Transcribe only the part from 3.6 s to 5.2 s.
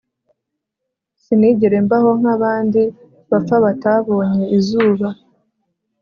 batabonye izuba